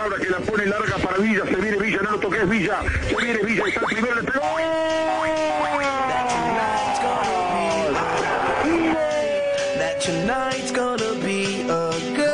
[0.00, 3.14] Fabra que la pone larga para Villa, se viene Villa, no lo toques Villa, se
[3.16, 4.40] viene Villa, está el primero, le pegó.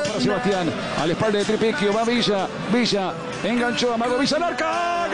[0.06, 0.70] Para Sebastián,
[1.00, 5.08] al espalda de Tripiquio, va Villa, Villa, enganchó a Mago Villa, marca,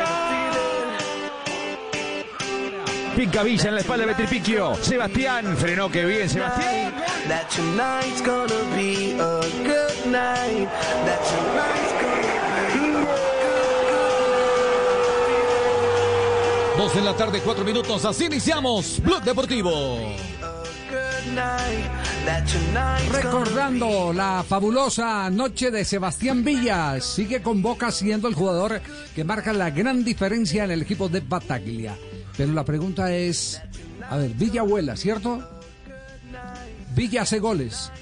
[3.16, 4.74] Pica Villa en la espalda de Tripiquio.
[4.74, 6.92] Sebastián frenó, que bien, Sebastián.
[7.28, 10.68] That tonight's gonna be a good night.
[11.06, 12.41] That tonight's gonna
[16.82, 18.04] Dos la tarde, cuatro minutos.
[18.04, 19.70] Así iniciamos Blog Deportivo.
[23.12, 28.80] Recordando la fabulosa noche de Sebastián Villa, sigue con Boca siendo el jugador
[29.14, 31.96] que marca la gran diferencia en el equipo de Bataglia.
[32.36, 33.62] Pero la pregunta es,
[34.10, 35.40] a ver, Villa vuela, ¿cierto?
[36.96, 37.92] Villa hace goles,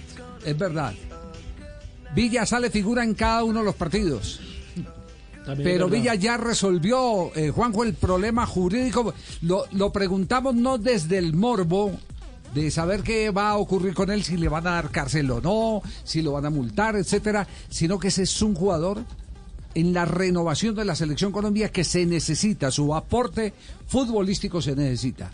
[0.43, 0.95] es verdad.
[2.15, 4.41] Villa sale figura en cada uno de los partidos.
[5.47, 9.13] Pero Villa ya resolvió, eh, Juanjo, el problema jurídico.
[9.43, 11.93] Lo, lo preguntamos no desde el morbo
[12.55, 15.41] de saber qué va a ocurrir con él, si le van a dar cárcel o
[15.41, 19.05] no, si lo van a multar, etcétera, sino que ese es un jugador
[19.75, 23.53] en la renovación de la selección Colombia que se necesita, su aporte
[23.87, 25.31] futbolístico se necesita.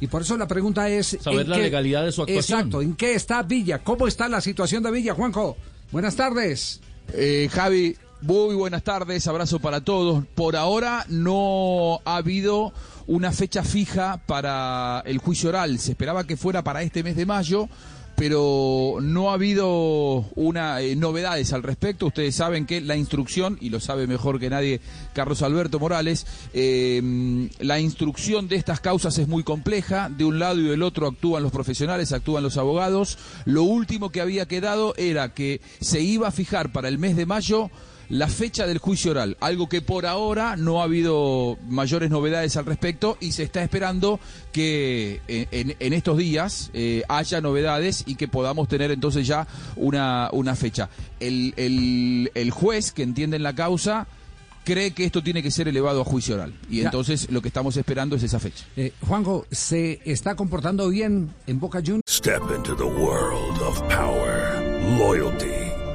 [0.00, 1.18] Y por eso la pregunta es...
[1.20, 2.58] Saber ¿en la qué- legalidad de su actuación.
[2.60, 3.82] Exacto, ¿en qué está Villa?
[3.84, 5.56] ¿Cómo está la situación de Villa, Juanjo?
[5.92, 6.80] Buenas tardes.
[7.12, 10.24] Eh, Javi, muy buenas tardes, abrazo para todos.
[10.34, 12.72] Por ahora no ha habido
[13.08, 15.78] una fecha fija para el juicio oral.
[15.80, 17.68] Se esperaba que fuera para este mes de mayo,
[18.14, 22.06] pero no ha habido una eh, novedades al respecto.
[22.06, 24.80] Ustedes saben que la instrucción, y lo sabe mejor que nadie
[25.14, 26.24] Carlos Alberto Morales,
[26.54, 30.08] eh, la instrucción de estas causas es muy compleja.
[30.08, 33.18] De un lado y del otro actúan los profesionales, actúan los abogados.
[33.46, 37.26] Lo último que había quedado era que se iba a fijar para el mes de
[37.26, 37.68] mayo
[38.12, 42.66] la fecha del juicio oral, algo que por ahora no ha habido mayores novedades al
[42.66, 44.20] respecto y se está esperando
[44.52, 49.46] que en, en- en estos días eh, haya novedades y que podamos tener entonces ya
[49.76, 50.90] una, una fecha.
[51.20, 54.06] El, el- el juez que entiende en la causa
[54.64, 56.84] cree que esto tiene que ser elevado a juicio oral y Ya.
[56.84, 58.64] entonces lo que estamos esperando es esa fecha.
[58.76, 62.04] Eh, Juanjo, ¿se está comportando bien en Boca Juniors?
[62.06, 64.62] Step into the world of power,
[64.98, 65.61] loyalty,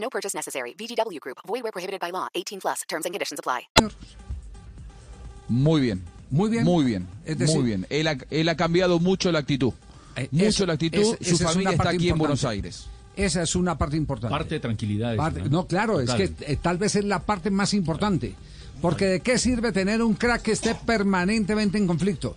[0.00, 0.74] No purchase necessary.
[0.74, 1.38] VGW Group.
[1.46, 2.28] Void where prohibited by law.
[2.34, 2.80] 18 plus.
[2.88, 3.68] Terms and conditions apply.
[5.48, 6.02] Muy bien.
[6.30, 6.64] Muy bien.
[6.64, 7.08] Muy bien.
[7.24, 7.86] Es decir- muy bien.
[7.90, 9.72] Él ha, él ha cambiado mucho la actitud.
[10.16, 11.02] Eh, mucho eso- la actitud.
[11.02, 12.66] Su es una familia está parte aquí en Buenos importante.
[12.68, 12.86] Aires.
[13.16, 14.30] Esa es una parte importante.
[14.32, 15.16] Parte de tranquilidad.
[15.16, 16.20] Parte- no, claro, Total.
[16.20, 18.34] es que eh, tal vez es la parte más importante.
[18.80, 22.34] Porque ¿de qué sirve tener un crack que esté permanentemente en conflicto?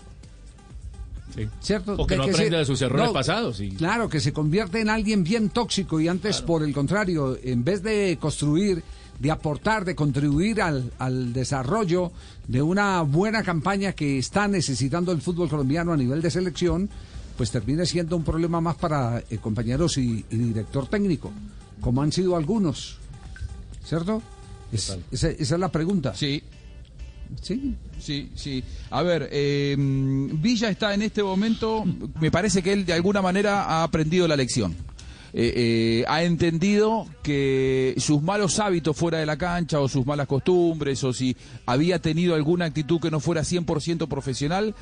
[1.35, 1.47] Sí.
[1.61, 1.93] ¿Cierto?
[1.97, 3.59] O que ¿De no aprende de sus errores No, pasados.
[3.59, 7.63] y- Claro, que se convierte en alguien bien tóxico y antes, por el contrario, en
[7.63, 8.83] vez de construir,
[9.19, 12.11] de aportar, de contribuir al, al desarrollo
[12.47, 16.89] de una buena campaña que está necesitando el fútbol colombiano a nivel de selección,
[17.37, 21.31] pues termina siendo un problema más para eh, compañeros y, y director técnico,
[21.81, 22.97] como han sido algunos.
[23.85, 24.21] ¿Cierto?
[24.71, 26.13] Es- esa, esa es la pregunta.
[26.15, 26.43] Sí,
[27.41, 27.75] Sí.
[27.99, 28.63] sí, sí.
[28.89, 31.83] A ver, eh, Villa está en este momento,
[32.19, 34.75] me parece que él de alguna manera ha aprendido la lección.
[35.35, 40.27] Eh, eh, ha entendido que sus malos hábitos fuera de la cancha o sus malas
[40.27, 41.35] costumbres o si
[41.65, 44.75] había tenido alguna actitud que no fuera 100% profesional,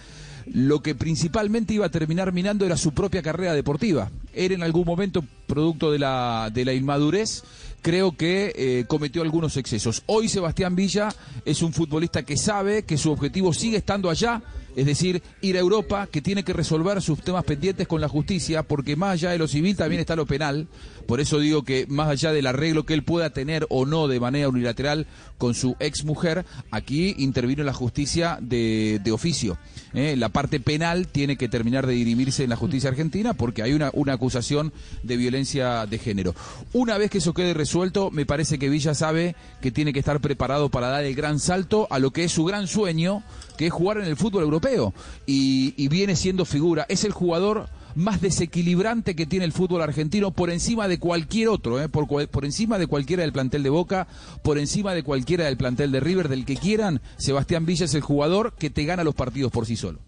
[0.47, 4.12] lo que principalmente iba a terminar minando era su propia carrera deportiva.
[4.33, 7.44] Él en algún momento producto de la, de la inmadurez,
[7.81, 10.03] creo que eh, cometió algunos excesos.
[10.06, 11.09] Hoy Sebastián Villa
[11.44, 14.42] es un futbolista que sabe que su objetivo sigue estando allá,
[14.75, 18.63] es decir, ir a Europa, que tiene que resolver sus temas pendientes con la justicia,
[18.63, 20.68] porque más allá de lo civil también está lo penal.
[21.06, 24.21] Por eso digo que más allá del arreglo que él pueda tener o no de
[24.21, 25.07] manera unilateral
[25.38, 29.57] con su ex mujer, aquí intervino la justicia de, de oficio.
[29.94, 30.15] ¿eh?
[30.15, 33.89] La parte penal tiene que terminar de dirimirse en la justicia argentina porque hay una,
[33.94, 34.71] una acusación
[35.04, 36.36] de violencia de género.
[36.72, 40.22] Una vez que eso quede resuelto, me parece que Villa sabe que tiene que estar
[40.22, 43.24] preparado para dar el gran salto a lo que es su gran sueño,
[43.58, 44.94] que es jugar en el fútbol europeo.
[45.26, 46.86] Y, viene siendo figura.
[46.88, 51.82] Es el jugador más desequilibrante que tiene el fútbol argentino por encima de cualquier otro,
[51.82, 51.90] ¿eh?
[51.90, 54.08] por, por encima de cualquiera del plantel de Boca,
[54.44, 58.02] por encima de cualquiera del plantel de River, del que quieran, Sebastián Villa es el
[58.02, 60.00] jugador que te gana los partidos por sí solo.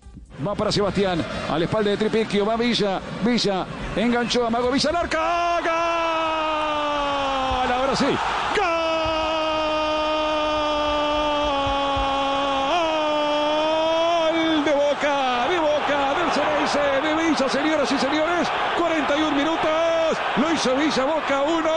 [0.41, 4.89] Va para Sebastián, a la espalda de Tripiquio, va Villa, Villa, enganchó a Mago Villa,
[4.89, 5.71] al arca, ¡Gol!
[7.71, 8.17] Ahora sí,
[8.57, 8.65] ¡Gol!
[14.65, 18.47] De Boca, de Boca, del Ceneice, de Villa, señoras y señores,
[18.79, 21.69] 41 minutos, lo hizo Villa, Boca 1,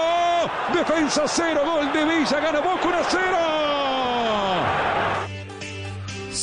[0.73, 3.56] defensa 0, gol de Villa, gana Boca 1 0.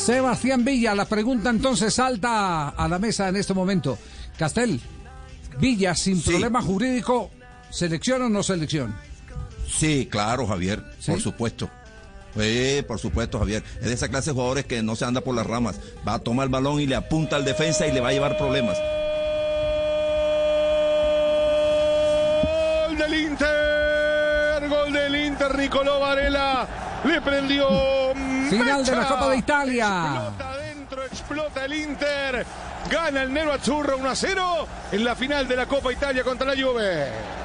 [0.05, 3.97] Sebastián Villa, la pregunta entonces salta a la mesa en este momento.
[4.38, 4.81] Castel,
[5.59, 7.31] Villa sin problema jurídico,
[7.69, 8.94] ¿selección o no selección?
[9.65, 11.11] Sí, claro, Javier, ¿Sí?
[11.11, 11.69] por supuesto.
[12.38, 13.63] Sí, por supuesto, Javier.
[13.79, 15.79] Es de esa clase de jugadores que no se anda por las ramas.
[16.05, 18.38] Va a tomar el balón y le apunta al defensa y le va a llevar
[18.38, 18.77] problemas.
[22.89, 26.67] Gol del Inter, gol del Inter, Nicolò Varela
[27.05, 28.03] le prendió.
[28.57, 29.07] Final de la.
[29.07, 30.13] Copa de Italia.
[30.13, 32.45] Explota adentro, explota el Inter.
[32.89, 36.53] Gana el Nero Azzurro 1 a 0 en la final de la Copa Italia contra
[36.53, 37.42] la Juve.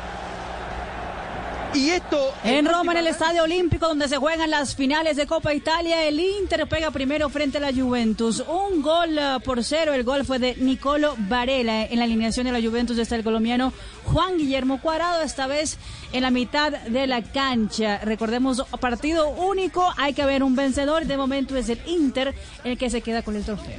[1.74, 5.52] Y esto en Roma, en el Estadio Olímpico, donde se juegan las finales de Copa
[5.52, 8.42] Italia, el Inter pega primero frente a la Juventus.
[8.48, 9.92] Un gol eh, por cero.
[9.92, 11.84] El gol fue de Nicolo Varela.
[11.84, 13.72] En la alineación de la Juventus está el colombiano
[14.04, 15.78] Juan Guillermo Cuadrado, esta vez
[16.12, 17.98] en la mitad de la cancha.
[17.98, 21.04] Recordemos, partido único, hay que haber un vencedor.
[21.04, 22.34] De momento es el Inter
[22.64, 23.78] el que se queda con el trofeo.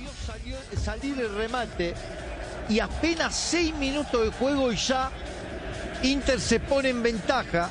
[0.77, 1.95] Salir el remate
[2.69, 5.11] y apenas seis minutos de juego y ya
[6.03, 7.69] Inter se pone en ventaja.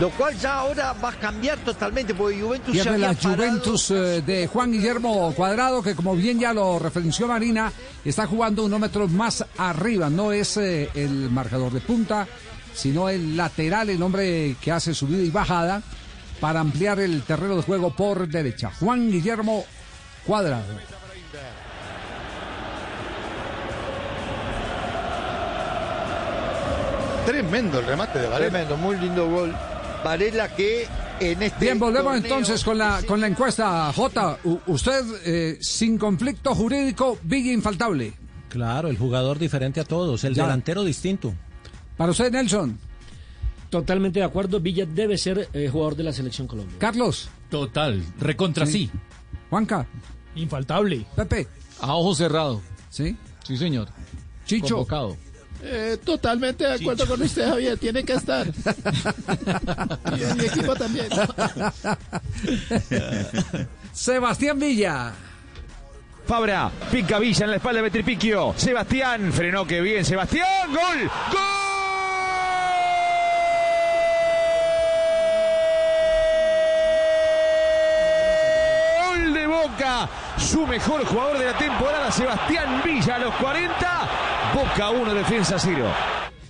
[0.00, 3.14] Lo cual ya ahora va a cambiar totalmente porque Juventus la parado.
[3.34, 7.72] Juventus eh, de Juan Guillermo Cuadrado, que como bien ya lo referenció Marina,
[8.04, 10.10] está jugando unos metros más arriba.
[10.10, 12.28] No es eh, el marcador de punta,
[12.74, 15.82] sino el lateral, el hombre que hace subida y bajada
[16.40, 18.70] para ampliar el terreno de juego por derecha.
[18.78, 19.64] Juan Guillermo
[20.26, 20.64] Cuadrado.
[27.26, 28.50] Tremendo el remate de Varela.
[28.50, 29.54] Tremendo, muy lindo gol.
[30.04, 30.86] Varela que
[31.20, 33.92] en este Bien, volvemos torneo- entonces con la, con la encuesta.
[33.92, 38.12] J, usted eh, sin conflicto jurídico, Villa infaltable.
[38.48, 40.44] Claro, el jugador diferente a todos, el Ya.
[40.44, 41.34] delantero distinto.
[41.96, 42.78] Para usted, Nelson.
[43.70, 46.76] Totalmente de acuerdo, Villa debe ser eh, jugador de la selección Colombia.
[46.78, 47.28] Carlos.
[47.50, 48.90] Total, recontra sí.
[49.50, 49.86] Juanca.
[50.36, 51.04] Infaltable.
[51.16, 51.48] Pepe.
[51.80, 52.62] A ojo cerrado.
[52.90, 53.16] Sí.
[53.44, 53.88] Sí, señor.
[54.44, 54.74] Chicho.
[54.76, 55.16] Convocado.
[55.62, 57.78] Eh, totalmente de acuerdo con usted, Javier.
[57.78, 58.46] Tiene que estar.
[60.16, 61.08] y en mi equipo también.
[63.92, 65.12] Sebastián Villa.
[66.26, 68.52] Fabra, pica Villa en la espalda de Betripiquio.
[68.56, 70.04] Sebastián, frenó que bien.
[70.04, 71.10] Sebastián, gol,
[79.08, 80.08] gol de Boca.
[80.36, 84.35] Su mejor jugador de la temporada, Sebastián Villa, a los 40.
[84.56, 85.84] Boca 1, defensa 0.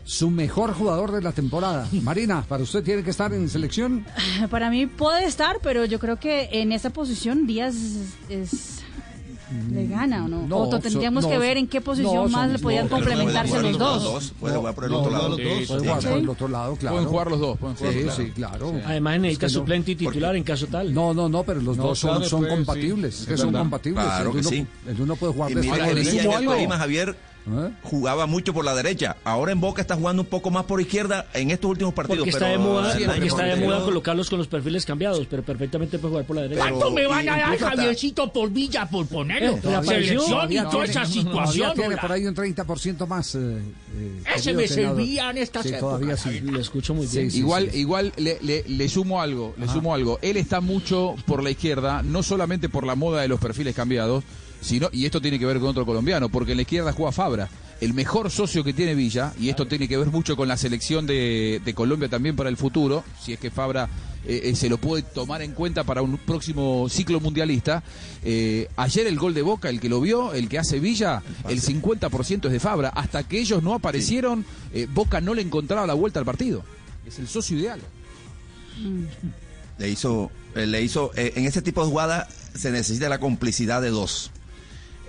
[0.04, 1.88] Su mejor jugador de la temporada.
[2.02, 4.06] Marina, ¿para usted tiene que estar en selección?
[4.50, 7.75] Para mí puede estar, pero yo creo que en esa posición Díaz
[8.28, 8.78] es...
[9.72, 10.46] ¿Le gana o no?
[10.46, 14.02] No, o tendríamos que ver en qué posición no, más le podían complementarse los dos.
[14.04, 15.28] los dos, puede jugar por el otro lado.
[15.30, 16.94] los dos, puede jugar por el otro lado, claro.
[16.96, 18.72] Pueden jugar los dos, pueden jugar Sí, los dos, sí, claro.
[18.84, 20.94] Además necesita suplente y titular en caso tal.
[20.94, 23.20] No, no, no, pero los No, dos son, claro, son pues, sí, compatibles.
[23.20, 24.04] es que son compatibles.
[24.04, 24.66] Claro el, que uno, sí.
[24.88, 27.16] el uno puede jugar de el Tolima, Javier,
[27.48, 27.70] ¿Eh?
[27.82, 29.16] jugaba mucho por la derecha.
[29.24, 32.18] Ahora en Boca está jugando un poco más por izquierda en estos últimos partidos.
[32.18, 35.26] Porque está pero de moda, el porque está de moda colocarlos con los perfiles cambiados,
[35.30, 36.60] pero perfectamente puede jugar por la derecha.
[36.62, 39.56] ¿Cuánto me van a dar, Javiercito, por Villa, por ponerlo?
[39.56, 39.80] Eh.
[39.84, 41.72] Selección y toda esa situación.
[41.74, 43.34] tiene por ahí un 30% más.
[43.36, 43.38] eh,
[43.96, 44.96] eh, Ese me senador.
[44.98, 46.40] servía en estas sí, épocas, Todavía sí.
[46.40, 47.30] Lo escucho muy Sí, bien.
[47.30, 47.78] sí, igual, sí.
[47.78, 50.18] igual le, le- le sumo algo, le sumo algo.
[50.22, 54.24] Él está mucho por la izquierda, no solamente por la moda de los perfiles cambiados,
[54.60, 57.48] sino, y esto tiene que ver con otro colombiano, porque en la izquierda juega Fabra,
[57.80, 61.06] el mejor socio que tiene Villa, y esto tiene que ver mucho con la selección
[61.06, 63.88] de, de Colombia también para el futuro, si es que Fabra
[64.26, 67.82] eh, eh, se lo puede tomar en cuenta para un próximo ciclo mundialista.
[68.25, 71.62] Eh, ayer el gol de Boca, el que lo vio, el que hace Villa, el
[71.62, 72.88] 50% es de Fabra.
[72.88, 76.64] Hasta que ellos no aparecieron, eh, Boca no le encontraba la vuelta al partido.
[77.06, 77.80] Es el socio ideal.
[79.78, 83.90] Le hizo, le hizo, eh, en ese tipo de jugada se necesita la complicidad de
[83.90, 84.32] dos.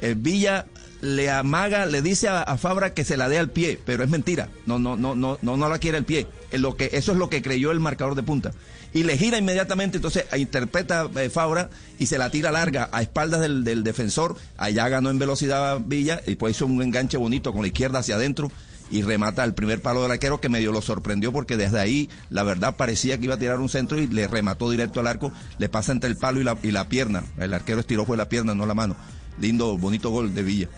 [0.02, 0.66] Eh, Villa
[1.02, 4.50] le amaga, le dice a, Fabra que se la dé al pie, pero es mentira.
[4.66, 6.28] No, no, no, no, no, no la quiere al pie.
[6.52, 8.52] Lo que, eso es lo que creyó el marcador de punta.
[8.94, 13.42] Y le gira inmediatamente, entonces interpreta eh, Fabra y se la tira larga a espaldas
[13.42, 14.36] del, del defensor.
[14.58, 18.16] Allá ganó en velocidad Villa y pues hizo un enganche bonito con la izquierda hacia
[18.16, 18.52] adentro
[18.90, 22.44] y remata el primer palo del arquero que medio lo sorprendió porque desde ahí la
[22.44, 25.70] verdad parecía que iba a tirar un centro y le remató directo al arco, le
[25.70, 27.24] pasa entre el palo y la, y la pierna.
[27.38, 28.96] El arquero estiró fue la pierna, no la mano.
[29.40, 30.70] Lindo, bonito gol de Villa.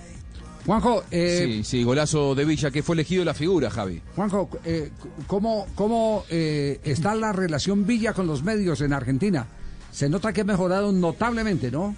[0.66, 4.02] Juanjo, eh, Sí, sí, golazo de Villa, que fue elegido la figura, Javi.
[4.16, 4.92] Juanjo, eh,
[5.26, 9.48] ¿cómo, cómo eh, está la relación Villa con los medios en Argentina?
[9.92, 11.96] Se nota que ha mejorado notablemente, ¿no?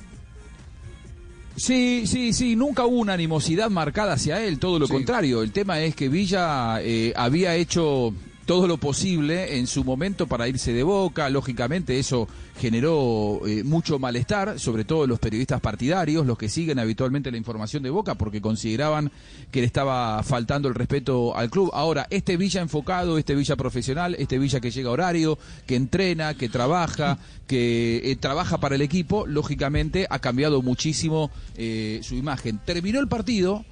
[1.55, 5.43] Sí, sí, sí, nunca hubo una animosidad marcada hacia él, todo lo contrario.
[5.43, 8.13] El tema es que Villa eh, había hecho
[8.51, 12.27] todo lo posible en su momento para irse de boca, lógicamente eso
[12.59, 17.81] generó eh, mucho malestar, sobre todo los periodistas partidarios, los que siguen habitualmente la información
[17.81, 19.09] de Boca, porque consideraban
[19.51, 21.71] que le estaba faltando el respeto al club.
[21.73, 26.33] Ahora, este Villa enfocado, este Villa profesional, este Villa que llega a horario, que entrena,
[26.33, 32.59] que trabaja, que eh, trabaja para el equipo, lógicamente ha cambiado muchísimo eh, su imagen.
[32.65, 33.63] Terminó el partido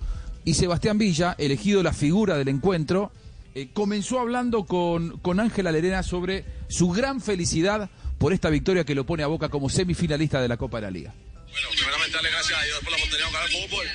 [0.46, 3.12] y Sebastián Villa, elegido la figura del encuentro,
[3.56, 8.96] eh, comenzó hablando con, con Ángela Lerena sobre su gran felicidad por esta victoria que
[8.96, 11.14] lo pone a Boca como semifinalista de la Copa de la Liga.
[11.52, 13.86] Bueno, primeramente darle gracias a Dios por la oportunidad de jugar al fútbol.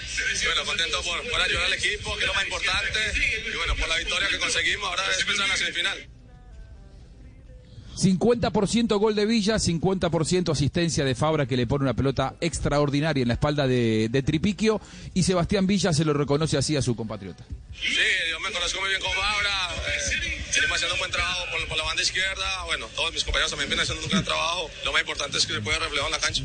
[0.43, 2.99] Y bueno, contento por, por ayudar al equipo, que es lo más importante.
[3.53, 6.14] Y bueno, por la victoria que conseguimos, ahora es pensar en la semifinal.
[7.97, 13.29] 50% gol de Villa, 50% asistencia de Fabra que le pone una pelota extraordinaria en
[13.29, 14.81] la espalda de, Tripiquio
[15.13, 17.45] y Sebastián Villa se lo reconoce así a su compatriota.
[17.73, 17.97] Sí,
[18.31, 19.75] yo me conozco muy bien con Fabra.
[19.87, 22.65] Eh, venimos haciendo un buen trabajo por, la banda izquierda.
[22.65, 24.71] Bueno, todos mis compañeros también vienen haciendo un gran trabajo.
[24.85, 26.43] Lo más importante es que se pueda reflejar en la cancha.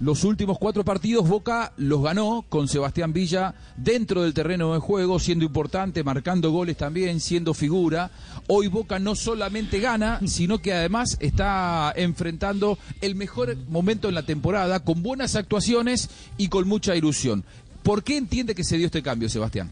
[0.00, 5.18] Los últimos cuatro partidos Boca los ganó con Sebastián Villa dentro del terreno de juego,
[5.18, 8.10] siendo importante, marcando goles también, siendo figura.
[8.46, 14.22] Hoy Boca no solamente gana, sino que además está enfrentando el mejor momento en la
[14.22, 17.44] temporada, con buenas actuaciones y con mucha ilusión.
[17.82, 19.70] ¿Por qué entiende que se dio este cambio, Sebastián?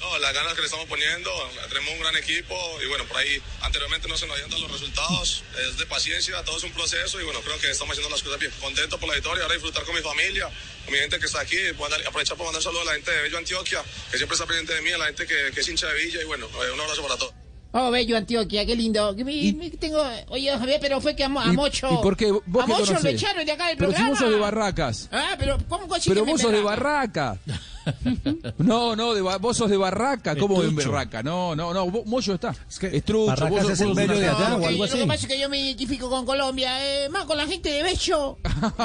[0.00, 1.30] No, las ganas que le estamos poniendo,
[1.68, 4.72] tenemos un gran equipo y bueno, por ahí anteriormente no se nos habían dado los
[4.72, 8.22] resultados, es de paciencia, todo es un proceso y bueno, creo que estamos haciendo las
[8.22, 8.52] cosas bien.
[8.60, 10.48] Contento por la victoria, ahora disfrutar con mi familia,
[10.84, 12.92] con mi gente que está aquí, voy a dar- aprovechar para mandar saludos a la
[12.94, 15.60] gente de Bello Antioquia, que siempre está pendiente de mí, a la gente que, que
[15.60, 17.34] es hincha de Villa y bueno, eh, un abrazo para todos.
[17.72, 19.12] Oh, bello Antioquia, qué lindo.
[19.14, 21.88] Mi- tengo, oye, Javier, pero fue que a, a ¿Y- Mocho.
[21.92, 22.30] y por qué?
[22.46, 24.10] ¿Vos a qué Mocho lo echaron de acá del Pero si programa.
[24.10, 25.08] vos sos de Barracas.
[25.12, 27.38] Ah, pero ¿cómo consigues Pero vos sos de Barracas?
[28.58, 30.36] No, no, de, vos sos de Barraca.
[30.36, 30.92] ¿Cómo en Estrucho.
[30.92, 31.22] Barraca?
[31.22, 31.90] No, no, no.
[31.90, 32.54] vos- Moyo está.
[32.68, 33.26] Es trucho.
[33.26, 35.40] Barracas vos sos- es el bello de allá, o Que Lo que pasa es que
[35.40, 38.38] yo me identifico con Colombia, eh, más con la gente de Bello.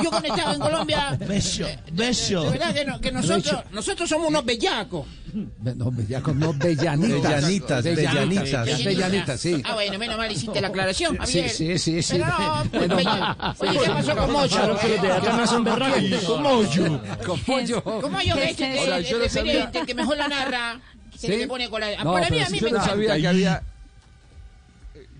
[0.03, 1.17] Yo cuando estaba en Colombia.
[1.27, 2.43] Bello, eh, bello.
[2.43, 5.05] De verdad que, no- que nosotros, nosotros somos unos bellacos.
[5.33, 7.21] No, bellacos, no, bellanitas.
[7.21, 8.83] Bellanitas, bellanitas.
[8.83, 9.61] Bellanitas, sí.
[9.65, 12.13] Ah, bueno, menos mal hiciste la aclaración, Sí, sí, sí, sí.
[12.13, 13.69] Pero no, pues.
[13.71, 14.55] Oye, ¿qué pasó con Mocho?
[14.55, 16.23] Claro que los de acá no son berracos.
[16.25, 17.01] Con Moyo.
[17.25, 17.83] Con Moyo.
[17.83, 18.49] ¿Cómo yo que
[18.99, 20.79] el no referente, que mejor la narra?
[21.17, 22.03] Se le pone con la...
[22.03, 22.89] No, Para mí, pero a mí me Yo no encanta.
[22.89, 23.63] sabía que había.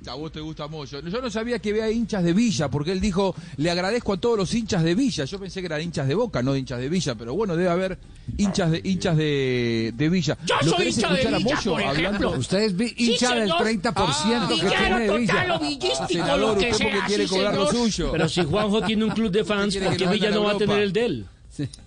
[0.05, 1.00] Eh, A vos te gusta Moyo.
[1.01, 4.38] Yo no sabía que había hinchas de Villa, porque él dijo, le agradezco a todos
[4.38, 5.25] los hinchas de Villa.
[5.25, 7.98] Yo pensé que eran hinchas de Boca, no hinchas de Villa, pero bueno, debe haber
[8.38, 10.38] hinchas de hinchas de, de Villa.
[10.45, 12.07] Yo ¿Lo soy hincha de Villa, Moyo por ejemplo.
[12.10, 12.29] hablando?
[12.39, 13.93] Usted es hincha Sí, del señor.
[13.93, 15.55] 30% que Villano tiene de Villa.
[15.55, 17.83] o villístico, Senador, lo que usted porque sea, quiere sí, cobrar lo señor.
[17.91, 18.12] suyo.
[18.12, 20.57] Pero si Juanjo tiene un club de fans, ¿por que qué Villa no va a
[20.57, 21.25] tener el de él?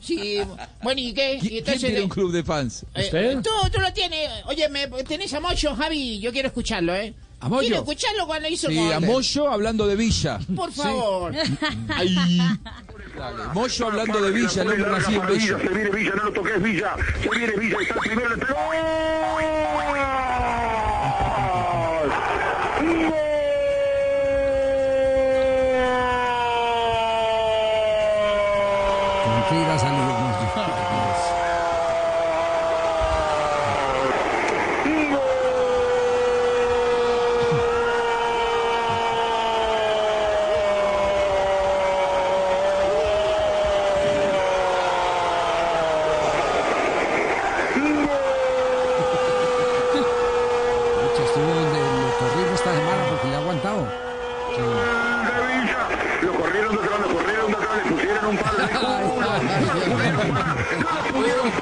[0.00, 0.38] Sí,
[0.80, 1.35] bueno, ¿y qué?
[1.35, 2.85] Y ¿Qui- ¿Quién tiene un club de fans?
[2.94, 3.42] eh, ¿Usted?
[3.42, 4.28] Tú, tú lo tienes.
[4.46, 6.20] Oye, me, tenés a Mocho, Javi.
[6.20, 7.12] Yo quiero escucharlo, ¿eh?
[7.40, 7.61] ¿A Moyo?
[7.69, 10.38] Quiero escucharlo cuando hizo Sí, a Moyo hablando de Villa.
[10.55, 11.33] Por favor.
[11.87, 12.11] Dale,
[13.55, 15.40] Moyo hablando de Villa, el hombre nacido en.
[15.40, 16.97] Se viene Villa, no lo toques Villa.
[17.23, 18.59] Se viene Villa, está primero, le pegó.
[59.61, 61.53] no pudieron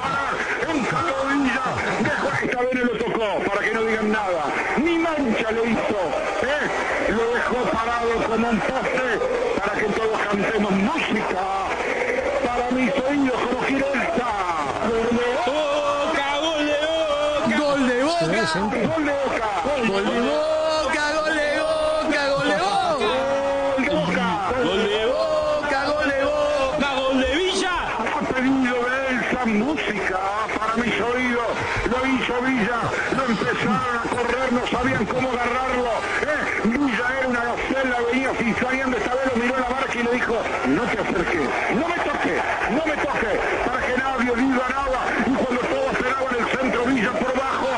[29.55, 30.19] música
[30.57, 31.51] para mis oídos.
[31.89, 32.79] Lo hizo Villa.
[33.15, 35.91] Lo empezaron a correr, no sabían cómo agarrarlo.
[36.21, 36.61] ¿eh?
[36.65, 38.97] Villa era una gacela, venía cizañando.
[38.97, 40.35] Esta vez lo miró la marca y le dijo,
[40.67, 44.99] no te acerques, no me toques, no me toques, para que nadie diga nada.
[45.25, 47.71] Y cuando todos esperaban el centro, Villa por bajo,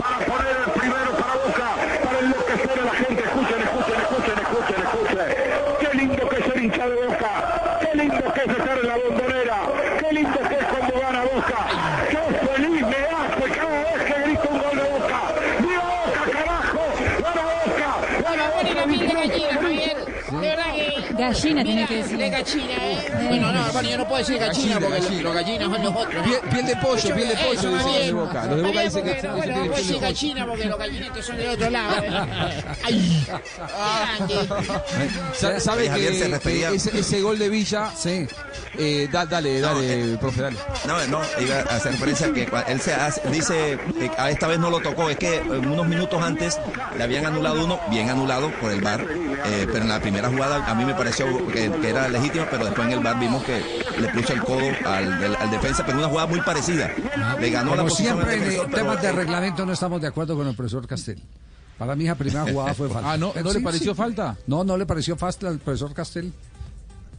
[0.00, 1.68] para poner el primero para Boca,
[2.04, 3.22] para enloquecer a la gente.
[3.24, 5.28] Escuchen, escuchen, escuchen, escuchen, escuchen.
[5.80, 7.78] Qué lindo que es ser hincha de Boca.
[7.80, 9.58] Qué lindo que es estar en la bombonera.
[10.00, 11.66] Qué lindo que es cuando gana Boca.
[12.10, 15.20] Qué feliz me hace cada vez que grito un gol de Boca.
[15.60, 16.84] ¡Viva Boca, carajo!
[17.24, 17.90] ¡Gana Boca!
[18.30, 18.74] ¡Gana Boca!
[18.74, 19.96] la piel de gallina, Javier.
[20.04, 21.23] De verdad que.
[21.34, 22.18] Gallina tiene que decir.
[22.18, 23.12] De gallina, ¿eh?
[23.28, 26.24] Bueno, no, bueno, yo no puedo decir gallina, porque los- los gallinas son los otros.
[26.26, 28.16] Piel, piel de pollo, piel de pollo, Eso, dicen más los de bien.
[28.16, 28.46] Boca.
[28.46, 31.48] Los de Boca dicen que Bueno, no puedo decir gallina porque los gallinetes son del
[31.48, 32.02] otro lado.
[32.02, 32.64] ¿eh?
[32.84, 33.26] Ay.
[35.34, 37.90] Sa- ¿Sabe Eh, Javier que, se refería- que ese, ese gol de Villa?
[37.96, 38.26] Sí.
[38.76, 40.56] Eh, da- dale, dale, profe, dale.
[40.86, 44.58] No, no, iba a hacer referencia que él se hace- dice que a esta vez
[44.58, 46.58] no lo tocó, es que eh, unos minutos antes
[46.96, 50.64] le habían anulado uno, bien anulado por el VAR, eh, pero en la primera jugada
[50.66, 53.62] a mí me pareció que, que era legítimo, pero después en el VAR vimos que
[54.00, 56.90] le puso el codo al, del- al defensa, pero una jugada muy parecida.
[57.40, 60.08] Le ganó la Como posición al siempre, en pero- temas de reglamento no estamos de
[60.08, 61.22] acuerdo con el profesor Castel.
[61.78, 63.12] Para mí, la primera jugada fue falta.
[63.12, 64.36] Ah, ¿no- no le pareció falta?
[64.46, 66.32] No, no le pareció falta al profesor Castel.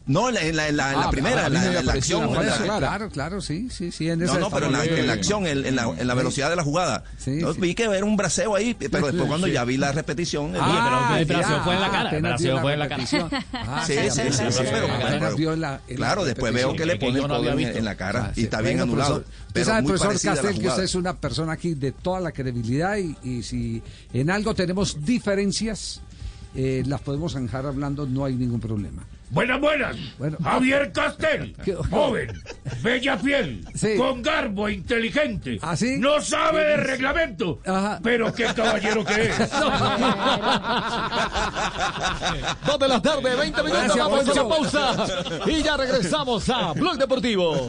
[0.06, 2.20] No, en la, en la, en la- en la Ah, primera, la, la acción.
[2.22, 4.08] la- jugada Claro, claro, sí, sí, sí.
[4.08, 6.48] En No, esa no, pero en en la acción, en, en la, en la velocidad
[6.48, 7.02] de la jugada.
[7.26, 9.52] Yo vi que era un braceo ahí, pero después cuando Sí.
[9.52, 10.52] ya vi la repetición.
[10.58, 13.04] Ah, vi- el braceo fue en la cara, el braceo fue en la cara.
[13.52, 17.94] Ah, Sí, sí, sí, sí, Claro, después veo que le pone el no en, la
[17.96, 18.44] cara Ah, y sí.
[18.44, 19.16] está bien anulado.
[19.16, 22.30] Usted Pero sabe, muy profesor Castel, que usted es una persona aquí de toda la
[22.32, 26.00] credibilidad y, y si en algo tenemos diferencias,
[26.54, 29.02] eh, las podemos zanjar hablando, no hay ningún problema.
[29.30, 29.96] Buenas, buenas.
[30.42, 31.54] Javier Castel,
[31.90, 32.32] joven,
[32.82, 33.64] bella piel,
[33.96, 35.58] con garbo, inteligente.
[35.98, 37.60] No sabe de reglamento,
[38.02, 39.38] pero qué caballero que es.
[42.66, 45.06] Dos de la tarde, 20 minutos, Gracias, vamos a una pausa.
[45.46, 47.68] Y ya regresamos a Blog Deportivo.